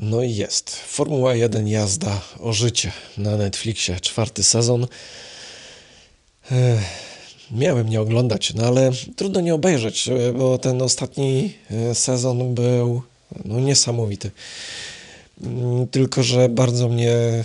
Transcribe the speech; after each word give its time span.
No 0.00 0.22
i 0.22 0.34
jest. 0.34 0.76
Formuła 0.76 1.34
1 1.34 1.68
jazda 1.68 2.20
o 2.38 2.52
życie 2.52 2.92
na 3.18 3.36
Netflixie, 3.36 4.00
czwarty 4.00 4.42
sezon. 4.42 4.86
Miałem 7.50 7.88
nie 7.88 8.00
oglądać, 8.00 8.54
no 8.54 8.66
ale 8.66 8.90
trudno 9.16 9.40
nie 9.40 9.54
obejrzeć, 9.54 10.10
bo 10.38 10.58
ten 10.58 10.82
ostatni 10.82 11.54
e, 11.70 11.94
sezon 11.94 12.54
był 12.54 13.02
no, 13.44 13.60
niesamowity. 13.60 14.30
Mm, 15.42 15.88
tylko, 15.88 16.22
że 16.22 16.48
bardzo 16.48 16.88
mnie 16.88 17.12
e, 17.12 17.44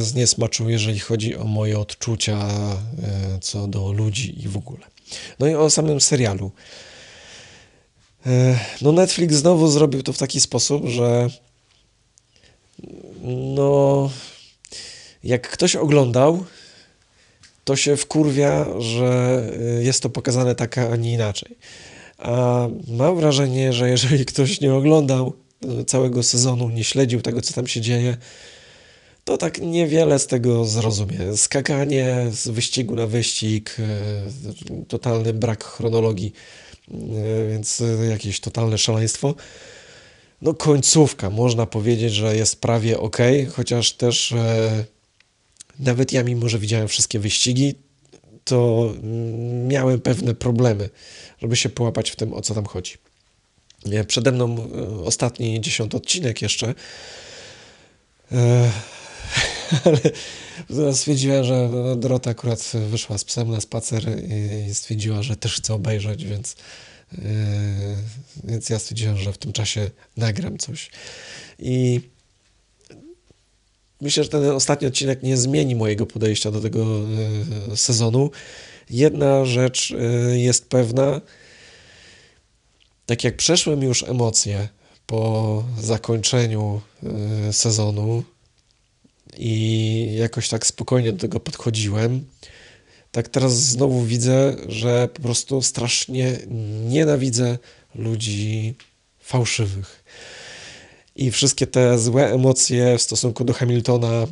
zniesmaczył, 0.00 0.70
jeżeli 0.70 0.98
chodzi 0.98 1.36
o 1.36 1.44
moje 1.44 1.78
odczucia 1.78 2.38
e, 2.38 3.38
co 3.40 3.66
do 3.66 3.92
ludzi 3.92 4.44
i 4.44 4.48
w 4.48 4.56
ogóle. 4.56 4.86
No 5.38 5.46
i 5.46 5.54
o 5.54 5.70
samym 5.70 6.00
serialu. 6.00 6.50
No 8.82 8.92
Netflix 8.92 9.34
znowu 9.34 9.68
zrobił 9.68 10.02
to 10.02 10.12
w 10.12 10.18
taki 10.18 10.40
sposób, 10.40 10.86
że 10.86 11.30
no 13.22 14.10
jak 15.24 15.48
ktoś 15.48 15.76
oglądał, 15.76 16.44
to 17.64 17.76
się 17.76 17.96
wkurwia, 17.96 18.66
że 18.78 19.42
y, 19.78 19.84
jest 19.84 20.02
to 20.02 20.10
pokazane 20.10 20.54
tak, 20.54 20.78
a 20.78 20.96
nie 20.96 21.12
inaczej. 21.12 21.56
A 22.18 22.68
mam 22.88 23.16
wrażenie, 23.16 23.72
że 23.72 23.90
jeżeli 23.90 24.24
ktoś 24.26 24.60
nie 24.60 24.74
oglądał 24.74 25.32
y, 25.80 25.84
całego 25.84 26.22
sezonu, 26.22 26.68
nie 26.68 26.84
śledził 26.84 27.22
tego, 27.22 27.40
co 27.40 27.54
tam 27.54 27.66
się 27.66 27.80
dzieje, 27.80 28.16
to 29.24 29.36
tak 29.36 29.60
niewiele 29.60 30.18
z 30.18 30.26
tego 30.26 30.64
zrozumie. 30.64 31.36
Skakanie 31.36 32.26
z 32.32 32.48
wyścigu 32.48 32.96
na 32.96 33.06
wyścig, 33.06 33.76
y, 33.78 34.84
totalny 34.88 35.32
brak 35.32 35.64
chronologii, 35.64 36.32
więc 37.50 37.82
jakieś 38.10 38.40
totalne 38.40 38.78
szaleństwo. 38.78 39.34
No 40.44 40.54
końcówka, 40.54 41.30
można 41.30 41.66
powiedzieć, 41.66 42.12
że 42.12 42.36
jest 42.36 42.60
prawie 42.60 43.00
ok, 43.00 43.18
chociaż 43.52 43.92
też 43.92 44.32
e, 44.32 44.84
nawet 45.78 46.12
ja, 46.12 46.22
mimo 46.22 46.48
że 46.48 46.58
widziałem 46.58 46.88
wszystkie 46.88 47.18
wyścigi, 47.18 47.74
to 48.44 48.92
miałem 49.68 50.00
pewne 50.00 50.34
problemy, 50.34 50.90
żeby 51.42 51.56
się 51.56 51.68
połapać 51.68 52.10
w 52.10 52.16
tym, 52.16 52.32
o 52.32 52.40
co 52.40 52.54
tam 52.54 52.64
chodzi. 52.64 52.94
Przede 54.06 54.32
mną 54.32 54.56
e, 54.56 55.04
ostatni 55.04 55.60
dziesiąty 55.60 55.96
odcinek 55.96 56.42
jeszcze, 56.42 56.74
e, 58.32 58.70
ale 59.84 60.94
stwierdziłem, 60.94 61.44
że 61.44 61.70
Dorota 61.96 62.30
akurat 62.30 62.72
wyszła 62.90 63.18
z 63.18 63.24
psem 63.24 63.50
na 63.50 63.60
spacer 63.60 64.04
i 64.68 64.74
stwierdziła, 64.74 65.22
że 65.22 65.36
też 65.36 65.56
chce 65.56 65.74
obejrzeć, 65.74 66.24
więc 66.24 66.56
więc 68.44 68.70
ja 68.70 68.78
stwierdziłem, 68.78 69.16
że 69.16 69.32
w 69.32 69.38
tym 69.38 69.52
czasie 69.52 69.90
nagram 70.16 70.58
coś. 70.58 70.90
I 71.58 72.00
myślę, 74.00 74.24
że 74.24 74.30
ten 74.30 74.44
ostatni 74.44 74.86
odcinek 74.86 75.22
nie 75.22 75.36
zmieni 75.36 75.74
mojego 75.74 76.06
podejścia 76.06 76.50
do 76.50 76.60
tego 76.60 76.84
yy, 77.68 77.76
sezonu. 77.76 78.30
Jedna 78.90 79.44
rzecz 79.44 79.90
yy, 79.90 80.40
jest 80.40 80.68
pewna. 80.68 81.20
Tak 83.06 83.24
jak 83.24 83.36
przeszłem 83.36 83.82
już 83.82 84.02
emocje 84.02 84.68
po 85.06 85.64
zakończeniu 85.80 86.80
sezonu 87.52 88.22
i 89.36 90.14
jakoś 90.18 90.48
tak 90.48 90.66
spokojnie 90.66 91.12
do 91.12 91.18
tego 91.18 91.40
podchodziłem, 91.40 92.24
tak 93.14 93.28
teraz 93.28 93.62
znowu 93.62 94.04
widzę, 94.04 94.56
że 94.68 95.08
po 95.14 95.22
prostu 95.22 95.62
strasznie 95.62 96.38
nienawidzę 96.88 97.58
ludzi 97.94 98.74
fałszywych. 99.20 100.04
I 101.16 101.30
wszystkie 101.30 101.66
te 101.66 101.98
złe 101.98 102.32
emocje 102.32 102.98
w 102.98 103.02
stosunku 103.02 103.44
do 103.44 103.52
Hamiltona 103.52 104.08
e, 104.08 104.26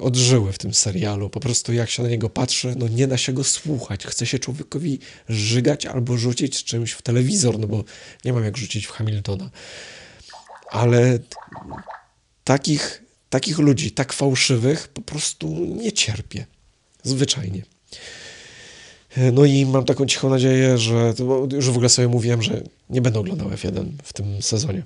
odżyły 0.00 0.52
w 0.52 0.58
tym 0.58 0.74
serialu. 0.74 1.30
Po 1.30 1.40
prostu 1.40 1.72
jak 1.72 1.90
się 1.90 2.02
na 2.02 2.08
niego 2.08 2.30
patrzy, 2.30 2.74
no 2.78 2.88
nie 2.88 3.06
da 3.06 3.16
się 3.16 3.32
go 3.32 3.44
słuchać. 3.44 4.06
Chce 4.06 4.26
się 4.26 4.38
człowiekowi 4.38 4.98
żygać 5.28 5.86
albo 5.86 6.18
rzucić 6.18 6.64
czymś 6.64 6.92
w 6.92 7.02
telewizor, 7.02 7.58
no 7.58 7.66
bo 7.66 7.84
nie 8.24 8.32
mam 8.32 8.44
jak 8.44 8.56
rzucić 8.56 8.86
w 8.86 8.90
Hamiltona. 8.90 9.50
Ale 10.70 11.18
takich, 12.44 13.02
takich 13.30 13.58
ludzi, 13.58 13.90
tak 13.90 14.12
fałszywych, 14.12 14.88
po 14.88 15.02
prostu 15.02 15.48
nie 15.58 15.92
cierpię. 15.92 16.46
Zwyczajnie. 17.02 17.72
No 19.32 19.44
i 19.44 19.66
mam 19.66 19.84
taką 19.84 20.06
cichą 20.06 20.30
nadzieję, 20.30 20.78
że 20.78 21.14
już 21.52 21.70
w 21.70 21.74
ogóle 21.74 21.88
sobie 21.88 22.08
mówiłem, 22.08 22.42
że 22.42 22.62
nie 22.90 23.02
będę 23.02 23.20
oglądał 23.20 23.48
F1 23.48 23.86
w 24.02 24.12
tym 24.12 24.42
sezonie. 24.42 24.82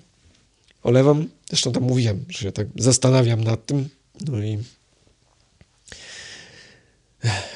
Olewam, 0.83 1.29
zresztą 1.49 1.73
tam 1.73 1.83
mówiłem, 1.83 2.25
że 2.29 2.39
się 2.39 2.53
tak 2.53 2.67
zastanawiam 2.77 3.45
nad 3.45 3.67
tym. 3.67 3.89
No 4.27 4.39
i 4.39 4.59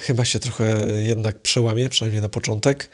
chyba 0.01 0.25
się 0.25 0.39
trochę 0.39 0.87
jednak 1.03 1.39
przełamie, 1.39 1.89
przynajmniej 1.89 2.23
na 2.23 2.29
początek, 2.29 2.91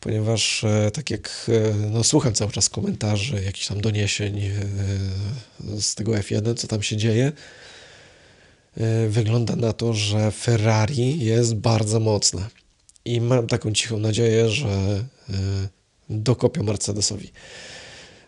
ponieważ 0.00 0.64
e, 0.64 0.90
tak 0.90 1.10
jak 1.10 1.30
e, 1.48 1.74
no, 1.74 2.04
słucham 2.04 2.34
cały 2.34 2.52
czas 2.52 2.68
komentarzy, 2.68 3.42
jakichś 3.44 3.66
tam 3.66 3.80
doniesień 3.80 4.40
e, 4.40 4.52
z 5.80 5.94
tego 5.94 6.12
F1, 6.12 6.54
co 6.56 6.66
tam 6.66 6.82
się 6.82 6.96
dzieje, 6.96 7.32
wygląda 9.08 9.56
na 9.56 9.72
to, 9.72 9.94
że 9.94 10.30
Ferrari 10.30 11.24
jest 11.24 11.54
bardzo 11.54 12.00
mocne 12.00 12.48
i 13.04 13.20
mam 13.20 13.46
taką 13.46 13.72
cichą 13.72 13.98
nadzieję, 13.98 14.48
że 14.48 14.68
e, 14.68 15.32
dokopią 16.10 16.62
Mercedesowi. 16.62 17.30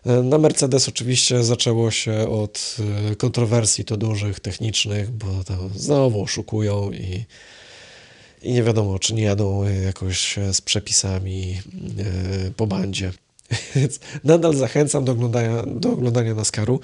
E, 0.05 0.23
na 0.23 0.37
Mercedes 0.37 0.89
oczywiście 0.89 1.43
zaczęło 1.43 1.91
się 1.91 2.29
od 2.29 2.77
e, 3.11 3.15
kontrowersji 3.15 3.85
to 3.85 3.97
dużych, 3.97 4.39
technicznych, 4.39 5.11
bo 5.11 5.43
tam 5.43 5.69
znowu 5.75 6.21
oszukują 6.21 6.91
i, 6.91 7.25
i 8.41 8.53
nie 8.53 8.63
wiadomo, 8.63 8.99
czy 8.99 9.13
nie 9.13 9.23
jadą 9.23 9.63
jakoś 9.85 10.39
z 10.53 10.61
przepisami 10.61 11.61
po 12.57 12.67
bandzie. 12.67 13.11
Więc 13.75 13.99
nadal 14.23 14.55
zachęcam 14.55 15.05
do 15.05 15.11
oglądania, 15.11 15.63
do 15.67 15.91
oglądania 15.91 16.33
NASCARu. 16.33 16.79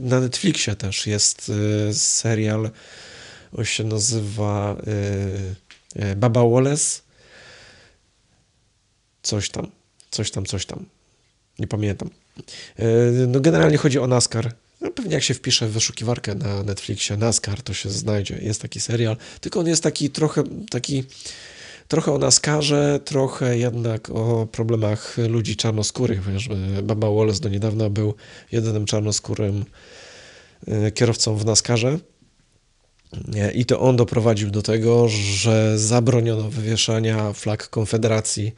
Na 0.00 0.20
Netflixie 0.20 0.76
też 0.76 1.06
jest 1.06 1.52
serial, 1.92 2.70
on 3.52 3.64
się 3.64 3.84
nazywa 3.84 4.76
E, 5.96 6.16
Baba 6.16 6.44
Wallace, 6.44 7.00
coś 9.22 9.50
tam, 9.50 9.70
coś 10.10 10.30
tam, 10.30 10.46
coś 10.46 10.66
tam. 10.66 10.86
Nie 11.58 11.66
pamiętam. 11.66 12.10
No 13.28 13.40
generalnie 13.40 13.76
chodzi 13.76 13.98
o 13.98 14.06
NASCAR. 14.06 14.54
No 14.80 14.90
pewnie 14.90 15.14
jak 15.14 15.22
się 15.22 15.34
wpisze 15.34 15.68
w 15.68 15.72
wyszukiwarkę 15.72 16.34
na 16.34 16.62
Netflixie 16.62 17.16
NASCAR, 17.16 17.62
to 17.62 17.74
się 17.74 17.90
znajdzie. 17.90 18.38
Jest 18.42 18.62
taki 18.62 18.80
serial, 18.80 19.16
tylko 19.40 19.60
on 19.60 19.66
jest 19.66 19.82
taki 19.82 20.10
trochę 20.10 20.44
taki 20.70 21.04
trochę 21.90 22.12
o 22.12 22.18
NASCARze, 22.18 23.00
trochę 23.04 23.58
jednak 23.58 24.10
o 24.10 24.46
problemach 24.52 25.16
ludzi 25.28 25.56
czarnoskórych, 25.56 26.22
ponieważ 26.22 26.48
e, 26.78 26.82
Baba 26.82 27.10
Wallace 27.10 27.40
do 27.40 27.48
niedawna 27.48 27.90
był 27.90 28.14
jedynym 28.52 28.86
czarnoskórym 28.86 29.64
kierowcą 30.94 31.36
w 31.36 31.44
NASCARze. 31.44 31.98
I 33.54 33.64
to 33.64 33.80
on 33.80 33.96
doprowadził 33.96 34.50
do 34.50 34.62
tego, 34.62 35.08
że 35.08 35.78
zabroniono 35.78 36.50
wywieszania 36.50 37.32
flag 37.32 37.68
Konfederacji 37.68 38.54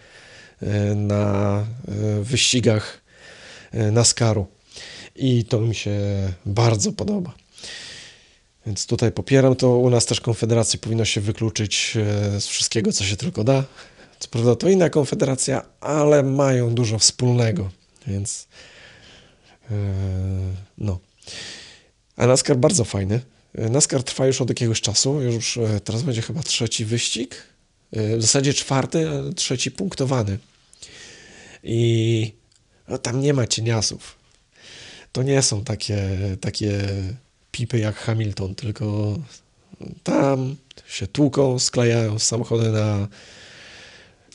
e, 0.63 0.95
na 0.95 1.59
e, 1.61 2.23
wyścigach 2.23 3.01
e, 3.73 3.91
NASCARu. 3.91 4.47
I 5.17 5.45
to 5.45 5.61
mi 5.61 5.75
się 5.75 6.01
bardzo 6.47 6.93
podoba. 6.93 7.35
Więc 8.67 8.87
tutaj 8.87 9.13
popieram 9.13 9.57
to. 9.57 9.79
U 9.79 9.91
nas 9.91 10.07
też 10.07 10.21
Konfederację 10.21 10.79
powinno 10.79 11.05
się 11.05 11.21
wykluczyć 11.21 11.99
z 12.41 12.47
wszystkiego, 12.47 12.93
co 12.93 13.05
się 13.05 13.17
tylko 13.17 13.45
da. 13.45 13.65
Co 14.19 14.29
prawda 14.29 14.57
to 14.57 14.69
inna 14.69 14.91
konfederacja, 14.91 15.63
ale 15.81 16.23
mają 16.23 16.75
dużo 16.75 16.99
wspólnego. 16.99 17.71
Więc 18.07 18.49
no. 20.79 20.99
A 22.17 22.27
NASCAR 22.27 22.57
bardzo 22.57 22.85
fajny. 22.85 23.21
NASCAR 23.55 24.03
trwa 24.03 24.27
już 24.27 24.41
od 24.41 24.49
jakiegoś 24.49 24.81
czasu, 24.81 25.21
już 25.21 25.57
e, 25.57 25.81
teraz 25.81 26.03
będzie 26.03 26.23
chyba 26.23 26.43
trzeci 26.43 26.85
wyścig, 26.85 27.35
e, 27.93 28.17
w 28.17 28.23
zasadzie 28.23 28.55
czwarty, 28.55 29.07
trzeci 29.37 29.71
punktowany. 29.71 30.39
I 31.63 32.33
no, 32.89 32.99
tam 32.99 33.21
nie 33.21 33.35
ma 33.35 33.47
cieniasów. 33.47 34.17
To 35.13 35.23
nie 35.23 35.43
są 35.43 35.65
takie, 35.65 36.09
takie 36.41 36.89
pipy 37.53 37.79
jak 37.79 37.97
Hamilton, 37.97 38.55
tylko 38.55 39.19
tam 40.03 40.57
się 40.89 41.07
tłuką, 41.07 41.59
sklejają 41.59 42.19
samochody 42.19 42.71
na 42.71 43.09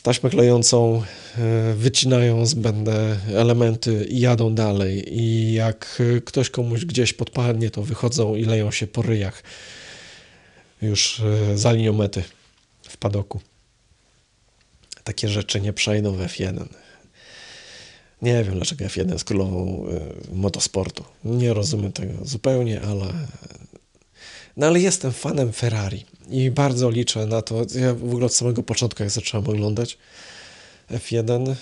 taśmę 0.04 0.30
klejącą, 0.30 1.04
e, 1.38 1.74
wycinają 1.74 2.46
zbędne 2.46 3.18
elementy 3.34 4.06
i 4.06 4.20
jadą 4.20 4.56
dalej. 4.56 5.20
I 5.20 5.54
jak 5.54 6.02
ktoś 6.26 6.50
komuś 6.50 6.86
gdzieś 6.86 7.14
podpadnie, 7.14 7.70
to 7.70 7.84
wychodzą 7.84 8.36
i 8.36 8.46
leją 8.46 8.72
się 8.72 8.88
po 8.88 9.02
ryjach 9.02 9.44
już 10.82 11.20
e, 11.20 11.58
za 11.58 11.72
linią 11.72 11.94
mety 11.94 12.24
w 12.82 12.98
padoku. 12.98 13.42
Takie 15.04 15.30
rzeczy 15.30 15.62
nie 15.62 15.74
przejdą 15.74 16.12
w 16.12 16.20
F1. 16.20 16.66
Nie 18.22 18.44
wiem, 18.44 18.56
dlaczego 18.56 18.86
F1 18.86 19.12
jest 19.12 19.26
królową 19.26 19.86
y, 20.32 20.36
motosportu. 20.36 21.04
Nie 21.26 21.54
rozumiem 21.54 21.92
tego 21.92 22.14
zupełnie, 22.26 22.82
ale... 22.82 23.14
No 24.58 24.68
ale 24.68 24.80
jestem 24.80 25.12
fanem 25.12 25.54
Ferrari 25.54 26.06
i 26.30 26.52
bardzo 26.52 26.90
liczę 26.90 27.26
na 27.26 27.42
to. 27.42 27.66
Ja 27.76 27.94
w 27.94 28.04
ogóle 28.04 28.26
od 28.26 28.34
samego 28.34 28.64
początku, 28.64 29.04
jak 29.04 29.12
zacząłem 29.12 29.50
oglądać 29.50 29.98
F1, 30.92 31.52
y, 31.52 31.56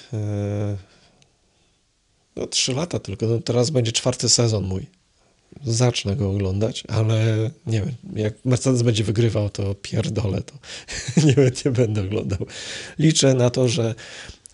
no 2.36 2.48
trzy 2.48 2.74
lata 2.74 3.00
tylko, 3.00 3.26
no 3.26 3.40
teraz 3.40 3.70
będzie 3.70 3.92
czwarty 3.92 4.30
sezon 4.30 4.64
mój. 4.64 4.86
Zacznę 5.64 6.16
go 6.16 6.30
oglądać, 6.30 6.84
ale 6.88 7.50
nie 7.68 7.82
wiem, 7.82 7.96
jak 8.16 8.34
Mercedes 8.46 8.82
będzie 8.82 9.04
wygrywał, 9.04 9.50
to 9.50 9.76
pierdolę 9.76 10.42
to. 10.42 10.54
nie, 11.26 11.52
nie 11.66 11.72
będę 11.72 12.02
oglądał. 12.02 12.40
Liczę 13.00 13.34
na 13.34 13.50
to, 13.50 13.68
że 13.68 13.96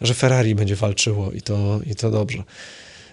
że 0.01 0.13
Ferrari 0.13 0.55
będzie 0.55 0.75
walczyło 0.75 1.31
i 1.31 1.41
to, 1.41 1.79
i 1.85 1.95
to 1.95 2.11
dobrze. 2.11 2.43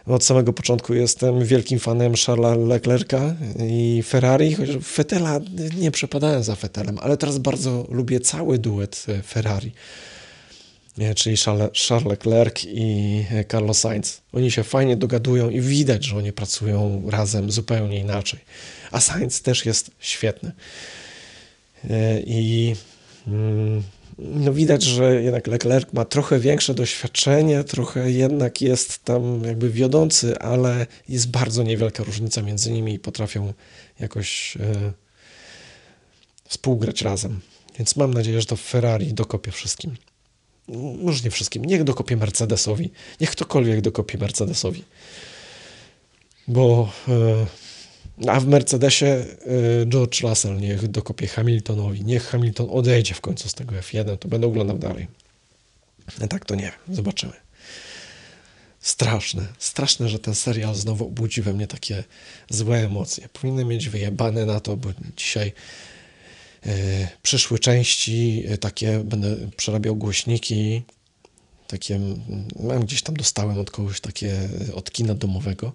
Od 0.06 0.24
samego 0.24 0.52
początku 0.52 0.94
jestem 0.94 1.44
wielkim 1.44 1.78
fanem 1.78 2.14
Charlesa 2.26 2.56
Leclerca 2.56 3.34
i 3.66 4.02
Ferrari, 4.06 4.54
chociaż 4.54 4.76
Fetela 4.84 5.40
nie 5.78 5.90
przepadałem 5.90 6.42
za 6.42 6.54
Fetelem, 6.54 6.98
ale 7.02 7.16
teraz 7.16 7.38
bardzo 7.38 7.86
lubię 7.90 8.20
cały 8.20 8.58
duet 8.58 9.06
Ferrari, 9.26 9.72
czyli 11.16 11.36
Charles 11.88 12.04
Leclerc 12.06 12.64
i 12.64 13.24
Carlos 13.50 13.78
Sainz. 13.78 14.20
Oni 14.32 14.50
się 14.50 14.62
fajnie 14.62 14.96
dogadują 14.96 15.50
i 15.50 15.60
widać, 15.60 16.04
że 16.04 16.16
oni 16.16 16.32
pracują 16.32 17.02
razem 17.10 17.50
zupełnie 17.50 17.98
inaczej. 17.98 18.40
A 18.90 19.00
Sainz 19.00 19.42
też 19.42 19.66
jest 19.66 19.90
świetny. 20.00 20.52
I 22.26 22.74
mm, 23.26 23.82
no 24.18 24.52
widać, 24.52 24.82
że 24.82 25.22
jednak 25.22 25.46
Leclerc 25.46 25.92
ma 25.92 26.04
trochę 26.04 26.38
większe 26.38 26.74
doświadczenie, 26.74 27.64
trochę 27.64 28.10
jednak 28.10 28.62
jest 28.62 29.04
tam 29.04 29.44
jakby 29.44 29.70
wiodący, 29.70 30.38
ale 30.38 30.86
jest 31.08 31.30
bardzo 31.30 31.62
niewielka 31.62 32.04
różnica 32.04 32.42
między 32.42 32.70
nimi 32.70 32.94
i 32.94 32.98
potrafią 32.98 33.52
jakoś 34.00 34.56
e, 34.56 34.92
współgrać 36.48 37.02
razem. 37.02 37.40
Więc 37.78 37.96
mam 37.96 38.14
nadzieję, 38.14 38.40
że 38.40 38.46
to 38.46 38.56
Ferrari 38.56 39.14
dokopie 39.14 39.50
wszystkim. 39.50 39.96
Może 41.02 41.24
nie 41.24 41.30
wszystkim, 41.30 41.64
niech 41.64 41.84
dokopie 41.84 42.16
Mercedesowi. 42.16 42.90
Niech 43.20 43.30
ktokolwiek 43.30 43.80
dokopie 43.80 44.18
Mercedesowi. 44.18 44.84
Bo 46.48 46.92
e, 47.08 47.46
a 48.26 48.40
w 48.40 48.46
Mercedesie 48.46 49.06
y, 49.06 49.86
George 49.86 50.20
Russell 50.22 50.56
niech 50.56 50.88
dokopie 50.88 51.26
Hamiltonowi. 51.26 52.04
Niech 52.04 52.24
Hamilton 52.24 52.66
odejdzie 52.70 53.14
w 53.14 53.20
końcu 53.20 53.48
z 53.48 53.54
tego 53.54 53.74
F1, 53.74 54.18
to 54.18 54.28
będę 54.28 54.46
oglądał 54.46 54.78
dalej. 54.78 55.06
A 56.22 56.26
tak 56.26 56.44
to 56.44 56.54
nie 56.54 56.62
wiem, 56.62 56.96
zobaczymy. 56.96 57.32
Straszne, 58.80 59.46
straszne, 59.58 60.08
że 60.08 60.18
ten 60.18 60.34
serial 60.34 60.74
znowu 60.74 61.06
obudzi 61.06 61.42
we 61.42 61.52
mnie 61.52 61.66
takie 61.66 62.04
złe 62.50 62.84
emocje. 62.84 63.28
Powinienem 63.32 63.68
mieć 63.68 63.88
wyjebane 63.88 64.46
na 64.46 64.60
to, 64.60 64.76
bo 64.76 64.88
dzisiaj 65.16 65.52
yy, 66.66 66.72
przyszły 67.22 67.58
części, 67.58 68.42
yy, 68.42 68.58
takie 68.58 68.98
będę 69.04 69.36
przerabiał 69.56 69.96
głośniki, 69.96 70.82
takie, 71.66 72.00
mam 72.60 72.84
gdzieś 72.84 73.02
tam 73.02 73.16
dostałem 73.16 73.58
od 73.58 73.70
kogoś 73.70 74.00
takie 74.00 74.48
od 74.74 74.92
kina 74.92 75.14
domowego 75.14 75.72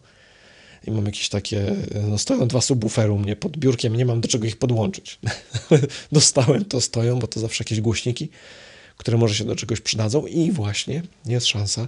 i 0.88 0.92
mam 0.92 1.06
jakieś 1.06 1.30
takie, 1.30 1.76
no 2.10 2.18
stoją 2.18 2.48
dwa 2.48 2.62
subwoofery 2.62 3.12
u 3.12 3.20
mnie 3.20 3.36
pod 3.36 3.58
biurkiem, 3.58 3.96
nie 3.96 4.06
mam 4.06 4.22
do 4.22 4.28
czego 4.28 4.48
ich 4.48 4.58
podłączyć. 4.58 5.20
Dostałem, 6.12 6.66
to 6.66 6.82
stoją, 6.82 7.20
bo 7.20 7.28
to 7.28 7.40
zawsze 7.40 7.64
jakieś 7.64 7.82
głośniki, 7.82 8.30
które 8.98 9.18
może 9.18 9.36
się 9.36 9.44
do 9.44 9.56
czegoś 9.56 9.82
przydadzą 9.82 10.26
i 10.26 10.52
właśnie 10.52 11.02
jest 11.26 11.48
szansa, 11.48 11.88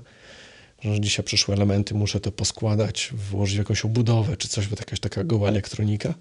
że 0.83 1.00
dzisiaj 1.00 1.25
przyszły 1.25 1.56
elementy, 1.56 1.94
muszę 1.94 2.19
to 2.19 2.31
poskładać, 2.31 3.13
włożyć 3.31 3.56
w 3.56 3.59
jakąś 3.59 3.86
obudowę 3.86 4.38
czy 4.38 4.47
coś, 4.47 4.68
bo 4.68 4.75
to 4.75 4.81
jakaś 4.81 5.00
taka 5.00 5.24
goła 5.24 5.50
elektronika. 5.50 6.13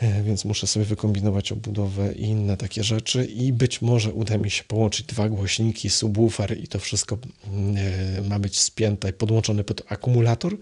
E, 0.00 0.22
więc 0.22 0.44
muszę 0.44 0.66
sobie 0.66 0.84
wykombinować 0.84 1.52
obudowę 1.52 2.12
i 2.12 2.22
inne 2.22 2.56
takie 2.56 2.84
rzeczy 2.84 3.24
i 3.24 3.52
być 3.52 3.82
może 3.82 4.12
uda 4.12 4.38
mi 4.38 4.50
się 4.50 4.64
połączyć 4.64 5.06
dwa 5.06 5.28
głośniki, 5.28 5.90
subwoofer 5.90 6.58
i 6.58 6.68
to 6.68 6.78
wszystko 6.78 7.18
mm, 7.46 7.76
e, 8.18 8.28
ma 8.28 8.38
być 8.38 8.60
spięte 8.60 9.10
i 9.10 9.12
podłączone 9.12 9.64
pod 9.64 9.92
akumulator 9.92 10.56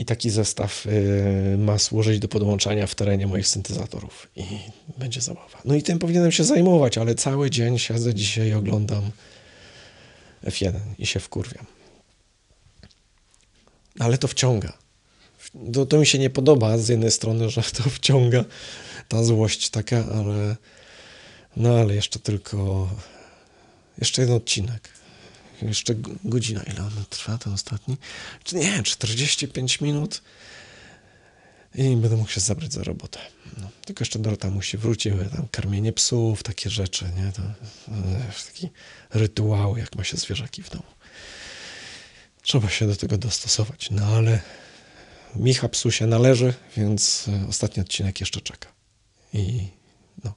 i 0.00 0.04
taki 0.04 0.30
zestaw 0.30 0.86
y, 0.86 1.56
ma 1.58 1.78
służyć 1.78 2.18
do 2.18 2.28
podłączania 2.28 2.86
w 2.86 2.94
terenie 2.94 3.26
moich 3.26 3.48
syntezatorów 3.48 4.28
i 4.36 4.44
będzie 4.98 5.20
zabawa. 5.20 5.60
No 5.64 5.74
i 5.74 5.82
tym 5.82 5.98
powinienem 5.98 6.32
się 6.32 6.44
zajmować, 6.44 6.98
ale 6.98 7.14
cały 7.14 7.50
dzień 7.50 7.78
siedzę 7.78 8.14
dzisiaj 8.14 8.48
i 8.48 8.54
oglądam 8.54 9.10
F1 10.44 10.72
i 10.98 11.06
się 11.06 11.20
wkurwiam. 11.20 11.66
Ale 13.98 14.18
to 14.18 14.28
wciąga. 14.28 14.72
To, 15.72 15.86
to 15.86 15.98
mi 15.98 16.06
się 16.06 16.18
nie 16.18 16.30
podoba 16.30 16.78
z 16.78 16.88
jednej 16.88 17.10
strony, 17.10 17.50
że 17.50 17.62
to 17.62 17.90
wciąga 17.90 18.44
ta 19.08 19.24
złość 19.24 19.70
taka, 19.70 20.04
ale 20.14 20.56
no 21.56 21.78
ale 21.78 21.94
jeszcze 21.94 22.18
tylko 22.18 22.88
jeszcze 23.98 24.22
jeden 24.22 24.36
odcinek 24.36 24.99
jeszcze 25.68 25.94
godzina, 26.24 26.62
ile 26.62 26.82
on 26.82 27.04
trwa, 27.10 27.38
ten 27.38 27.52
ostatni? 27.52 27.96
Czy 28.44 28.56
nie, 28.56 28.82
45 28.82 29.80
minut 29.80 30.22
i 31.74 31.96
będę 31.96 32.16
mógł 32.16 32.30
się 32.30 32.40
zabrać 32.40 32.72
za 32.72 32.82
robotę. 32.82 33.18
No, 33.58 33.70
tylko 33.84 34.02
jeszcze 34.02 34.18
Dorota 34.18 34.50
musi 34.50 34.78
wrócić, 34.78 35.14
tam 35.36 35.48
karmienie 35.50 35.92
psów, 35.92 36.42
takie 36.42 36.70
rzeczy, 36.70 37.04
nie? 37.16 37.32
To, 37.32 37.42
taki 38.46 38.68
rytuał, 39.10 39.76
jak 39.76 39.96
ma 39.96 40.04
się 40.04 40.16
zwierzaki 40.16 40.62
w 40.62 40.70
domu. 40.70 40.84
Trzeba 42.42 42.68
się 42.70 42.86
do 42.86 42.96
tego 42.96 43.18
dostosować, 43.18 43.90
no 43.90 44.06
ale 44.06 44.40
Micha 45.36 45.68
psu 45.68 45.90
się 45.90 46.06
należy, 46.06 46.54
więc 46.76 47.28
e, 47.28 47.48
ostatni 47.48 47.82
odcinek 47.82 48.20
jeszcze 48.20 48.40
czeka. 48.40 48.68
I 49.32 49.68
no. 50.24 50.34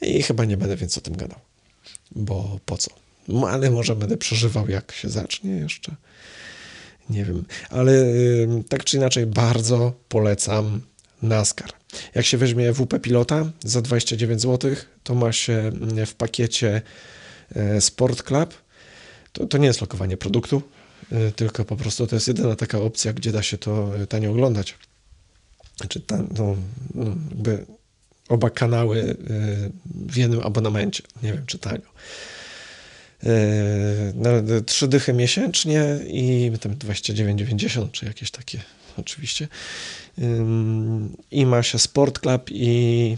I 0.00 0.22
chyba 0.22 0.44
nie 0.44 0.56
będę 0.56 0.76
więcej 0.76 1.00
o 1.00 1.04
tym 1.04 1.16
gadał, 1.16 1.40
bo 2.10 2.60
po 2.66 2.78
co? 2.78 2.90
No, 3.28 3.48
ale 3.48 3.70
może 3.70 3.96
będę 3.96 4.16
przeżywał, 4.16 4.68
jak 4.68 4.92
się 4.92 5.08
zacznie 5.08 5.50
jeszcze. 5.50 5.94
Nie 7.10 7.24
wiem, 7.24 7.44
ale 7.70 7.92
tak 8.68 8.84
czy 8.84 8.96
inaczej 8.96 9.26
bardzo 9.26 9.92
polecam 10.08 10.80
NASCAR. 11.22 11.70
Jak 12.14 12.26
się 12.26 12.38
weźmie 12.38 12.72
WP 12.72 12.98
Pilota 13.02 13.50
za 13.64 13.82
29 13.82 14.42
zł, 14.42 14.74
to 15.02 15.14
ma 15.14 15.32
się 15.32 15.72
w 16.06 16.14
pakiecie 16.14 16.82
e, 17.54 17.80
Sport 17.80 18.22
Club. 18.22 18.54
To, 19.32 19.46
to 19.46 19.58
nie 19.58 19.66
jest 19.66 19.80
lokowanie 19.80 20.16
produktu, 20.16 20.62
e, 21.12 21.32
tylko 21.32 21.64
po 21.64 21.76
prostu 21.76 22.06
to 22.06 22.16
jest 22.16 22.28
jedyna 22.28 22.56
taka 22.56 22.78
opcja, 22.78 23.12
gdzie 23.12 23.32
da 23.32 23.42
się 23.42 23.58
to 23.58 23.96
e, 23.96 24.06
tanio 24.06 24.30
oglądać. 24.30 24.78
Znaczy, 25.76 26.02
no, 26.10 26.56
no, 26.94 27.06
jakby 27.30 27.66
oba 28.28 28.50
kanały 28.50 29.16
w 29.84 30.16
jednym 30.16 30.40
abonamencie. 30.40 31.02
Nie 31.22 31.32
wiem, 31.32 31.46
czy 31.46 31.58
tanio. 31.58 31.86
Yy, 33.24 33.30
no, 34.14 34.30
trzy 34.66 34.88
dychy 34.88 35.12
miesięcznie 35.12 35.84
i 36.06 36.52
tam 36.60 36.74
29,90 36.74 37.90
czy 37.90 38.06
jakieś 38.06 38.30
takie 38.30 38.60
oczywiście. 38.98 39.48
I 41.30 41.46
ma 41.46 41.62
się 41.62 41.78
Sport 41.78 42.18
Club 42.18 42.50
i 42.50 43.16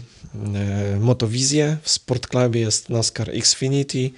yy, 0.93 0.99
Motowizję. 0.99 1.77
W 1.81 1.89
Sport 1.89 2.27
Clubie 2.27 2.61
jest 2.61 2.89
NASCAR 2.89 3.29
Xfinity, 3.29 4.09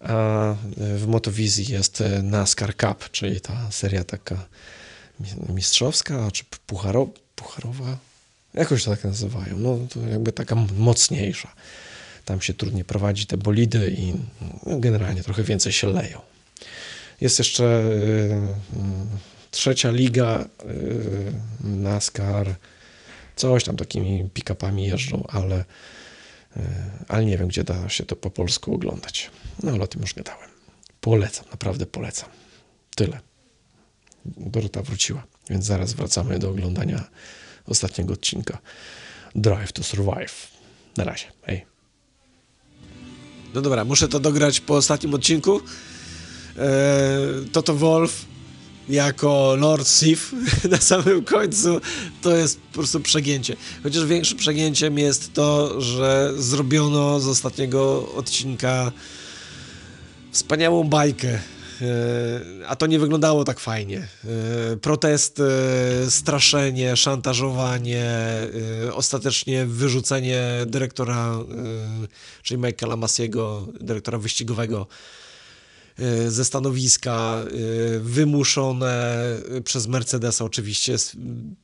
a 0.00 0.54
w 0.76 1.06
Motowizji 1.06 1.72
jest 1.72 2.02
NASCAR 2.22 2.76
Cup, 2.76 3.10
czyli 3.10 3.40
ta 3.40 3.70
seria 3.70 4.04
taka 4.04 4.46
mistrzowska, 5.48 6.30
czy 6.30 6.44
pucharo, 6.66 7.08
pucharowa, 7.36 7.98
jakoś 8.54 8.84
tak 8.84 9.04
nazywają. 9.04 9.58
No 9.58 9.78
to 9.94 10.00
jakby 10.00 10.32
taka 10.32 10.54
mocniejsza 10.76 11.52
tam 12.24 12.40
się 12.40 12.54
trudniej 12.54 12.84
prowadzi 12.84 13.26
te 13.26 13.36
bolidy 13.36 13.94
i 13.98 14.14
no, 14.66 14.78
generalnie 14.78 15.22
trochę 15.22 15.42
więcej 15.42 15.72
się 15.72 15.86
leją. 15.86 16.20
Jest 17.20 17.38
jeszcze 17.38 17.64
y, 17.64 17.88
y, 17.88 18.40
trzecia 19.50 19.90
liga 19.90 20.48
y, 20.64 21.32
NASCAR, 21.60 22.54
coś 23.36 23.64
tam 23.64 23.76
takimi 23.76 24.30
pick-upami 24.34 24.86
jeżdżą, 24.86 25.24
ale, 25.28 25.64
ale 27.08 27.24
nie 27.24 27.38
wiem, 27.38 27.48
gdzie 27.48 27.64
da 27.64 27.88
się 27.88 28.04
to 28.04 28.16
po 28.16 28.30
polsku 28.30 28.74
oglądać. 28.74 29.30
No 29.62 29.72
ale 29.72 29.84
o 29.84 29.86
tym 29.86 30.00
już 30.00 30.14
gadałem. 30.14 30.50
Polecam, 31.00 31.44
naprawdę 31.50 31.86
polecam. 31.86 32.28
Tyle. 32.96 33.20
Dorota 34.24 34.82
wróciła, 34.82 35.26
więc 35.50 35.64
zaraz 35.64 35.92
wracamy 35.92 36.38
do 36.38 36.50
oglądania 36.50 37.04
ostatniego 37.66 38.14
odcinka 38.14 38.58
Drive 39.34 39.72
to 39.72 39.82
Survive. 39.82 40.48
Na 40.96 41.04
razie. 41.04 41.26
Hej. 41.42 41.73
No 43.54 43.60
dobra, 43.60 43.84
muszę 43.84 44.08
to 44.08 44.20
dograć 44.20 44.60
po 44.60 44.74
ostatnim 44.74 45.14
odcinku. 45.14 45.60
Eee, 46.58 46.64
Toto 47.52 47.74
Wolf 47.74 48.24
jako 48.88 49.56
Lord 49.58 49.88
Sif 49.88 50.34
na 50.70 50.76
samym 50.76 51.24
końcu 51.24 51.80
to 52.22 52.36
jest 52.36 52.60
po 52.60 52.74
prostu 52.74 53.00
przegięcie. 53.00 53.56
Chociaż 53.82 54.06
większym 54.06 54.38
przegięciem 54.38 54.98
jest 54.98 55.32
to, 55.32 55.80
że 55.80 56.32
zrobiono 56.36 57.20
z 57.20 57.26
ostatniego 57.28 58.12
odcinka 58.16 58.92
wspaniałą 60.32 60.84
bajkę 60.84 61.38
a 62.66 62.76
to 62.76 62.86
nie 62.86 62.98
wyglądało 62.98 63.44
tak 63.44 63.60
fajnie. 63.60 64.08
Protesty, 64.80 65.42
straszenie, 66.08 66.96
szantażowanie, 66.96 68.14
ostatecznie 68.92 69.66
wyrzucenie 69.66 70.42
dyrektora, 70.66 71.38
czyli 72.42 72.60
Michaela 72.60 72.96
Masiego, 72.96 73.68
dyrektora 73.80 74.18
wyścigowego 74.18 74.86
ze 76.28 76.44
stanowiska, 76.44 77.44
wymuszone 78.00 79.16
przez 79.64 79.86
Mercedesa 79.86 80.44
oczywiście, 80.44 80.96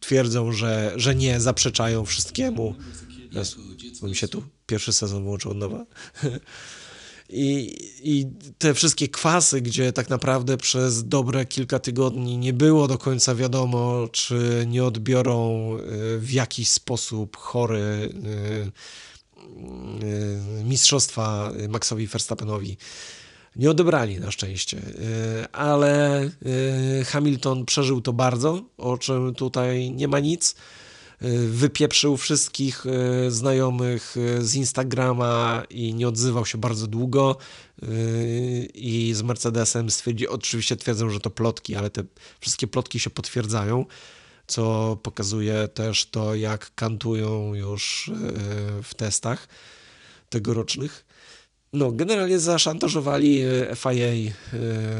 twierdzą, 0.01 0.53
że, 0.53 0.93
że 0.97 1.15
nie, 1.15 1.41
zaprzeczają 1.41 2.05
wszystkiemu. 2.05 2.75
Bo 4.01 4.09
mi 4.09 4.17
się 4.17 4.29
tu 4.29 4.43
pierwszy 4.67 4.93
sezon 4.93 5.25
włączył 5.25 5.51
od 5.51 5.57
nowa. 5.57 5.87
I, 7.33 7.77
I 8.03 8.27
te 8.59 8.75
wszystkie 8.75 9.09
kwasy, 9.09 9.61
gdzie 9.61 9.93
tak 9.93 10.11
naprawdę 10.11 10.57
przez 10.57 11.09
dobre 11.09 11.47
kilka 11.47 11.79
tygodni 11.79 12.39
nie 12.39 12.53
było 12.53 12.89
do 12.89 12.99
końca 12.99 13.35
wiadomo, 13.35 14.09
czy 14.13 14.65
nie 14.67 14.85
odbiorą 14.85 15.71
y, 15.77 16.19
w 16.19 16.33
jakiś 16.33 16.69
sposób 16.69 17.37
chory 17.37 17.79
y, 17.79 18.11
y, 20.61 20.65
mistrzostwa 20.65 21.53
Maxowi 21.69 22.07
Verstappenowi. 22.07 22.77
Nie 23.57 23.71
odebrali 23.71 24.21
na 24.21 24.31
szczęście, 24.31 24.83
ale 25.53 26.31
Hamilton 27.07 27.65
przeżył 27.65 28.01
to 28.01 28.13
bardzo, 28.13 28.63
o 28.79 28.99
czym 28.99 29.35
tutaj 29.35 29.91
nie 29.91 30.09
ma 30.09 30.21
nic 30.21 30.55
wypieprzył 31.49 32.17
wszystkich 32.17 32.87
e, 32.87 33.31
znajomych 33.31 34.17
e, 34.17 34.43
z 34.43 34.55
Instagrama 34.55 35.63
i 35.71 35.95
nie 35.95 36.09
odzywał 36.09 36.47
się 36.47 36.59
bardzo 36.59 36.87
długo 36.87 37.37
i 38.75 39.13
z 39.15 39.23
Mercedesem 39.23 39.91
stwierdzi, 39.91 40.29
oczywiście 40.29 40.77
twierdzą, 40.77 41.11
że 41.11 41.21
to 41.21 41.31
plotki, 41.31 41.77
ale 41.77 41.91
te 41.91 42.03
wszystkie 42.41 42.67
plotki 42.67 43.01
się 43.01 43.11
potwierdzają, 43.11 43.87
co 44.47 44.97
pokazuje 45.03 45.69
też 45.69 46.07
to, 46.07 46.35
jak 46.35 46.75
kantują 46.75 47.55
już 47.55 48.11
w 48.83 48.95
testach 48.95 49.49
tegorocznych. 50.31 51.05
No, 51.73 51.93
generalnie 51.93 52.39
zaszantażowali 52.39 53.41
e, 53.41 53.77
FIA 53.77 53.91
e, 53.91 54.33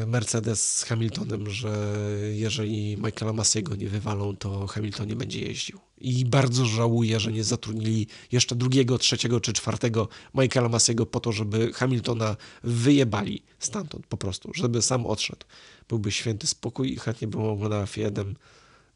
Mercedes 0.07 0.77
z 0.77 0.83
Hamiltonem, 0.83 1.49
że 1.49 1.97
jeżeli 2.33 2.97
Michaela 2.97 3.33
Masiego 3.33 3.75
nie 3.75 3.89
wywalą, 3.89 4.37
to 4.37 4.67
Hamilton 4.67 5.07
nie 5.07 5.15
będzie 5.15 5.41
jeździł. 5.41 5.79
I 5.97 6.25
bardzo 6.25 6.65
żałuję, 6.65 7.19
że 7.19 7.31
nie 7.31 7.43
zatrudnili 7.43 8.07
jeszcze 8.31 8.55
drugiego, 8.55 8.97
trzeciego 8.97 9.39
czy 9.39 9.53
czwartego 9.53 10.07
Michaela 10.33 10.69
Masiego 10.69 11.05
po 11.05 11.19
to, 11.19 11.31
żeby 11.31 11.73
Hamiltona 11.73 12.35
wyjebali 12.63 13.43
stamtąd 13.59 14.07
po 14.07 14.17
prostu, 14.17 14.51
żeby 14.53 14.81
sam 14.81 15.05
odszedł. 15.05 15.45
Byłby 15.89 16.11
święty 16.11 16.47
spokój 16.47 16.93
i 16.93 16.95
chętnie 16.95 17.27
bym 17.27 17.41
oglądał 17.41 17.83
F1, 17.83 18.33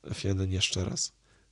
F1 0.04 0.50
jeszcze 0.50 0.86
raz. 0.86 1.12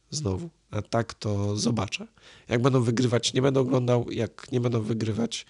Znowu. 0.10 0.50
A 0.72 0.82
tak 0.82 1.14
to 1.14 1.58
zobaczę. 1.58 2.08
Jak 2.50 2.62
będą 2.62 2.82
wygrywać, 2.82 3.34
nie 3.34 3.42
będę 3.42 3.60
oglądał. 3.60 4.12
Jak 4.12 4.52
nie 4.52 4.62
będą 4.62 4.82
wygrywać, 4.82 5.46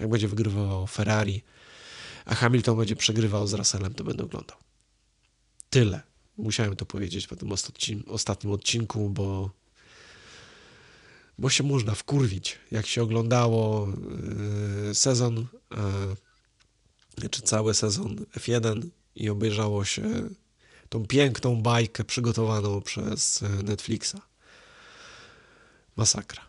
jak 0.00 0.08
będzie 0.08 0.28
wygrywał 0.28 0.86
Ferrari, 0.86 1.42
a 2.24 2.34
Hamilton 2.34 2.78
będzie 2.78 2.96
przegrywał 2.96 3.46
z 3.46 3.52
Russellem, 3.52 3.94
to 3.94 4.04
będę 4.04 4.24
oglądał. 4.24 4.56
Tyle. 5.70 6.02
Musiałem 6.36 6.76
to 6.76 6.86
powiedzieć 6.86 7.26
po 7.26 7.36
tym 7.36 7.52
ostatnim 8.06 8.52
odcinku, 8.52 9.10
bo, 9.10 9.50
bo 11.38 11.50
się 11.50 11.64
można 11.64 11.94
wkurwić, 11.94 12.58
jak 12.70 12.86
się 12.86 13.02
oglądało 13.02 13.88
yy, 14.86 14.94
sezon, 14.94 15.46
yy, 17.20 17.28
czy 17.28 17.42
cały 17.42 17.74
sezon 17.74 18.16
F1 18.16 18.86
i 19.16 19.30
obejrzało 19.30 19.84
się 19.84 20.28
tą 20.88 21.06
piękną 21.06 21.62
bajkę 21.62 22.04
przygotowaną 22.04 22.82
przez 22.82 23.44
Netflixa. 23.64 24.16
Masakra. 25.96 26.47